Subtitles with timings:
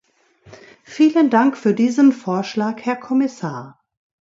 [0.83, 3.79] Vielen Dank für diesen Vorschlag, Herr Kommissar.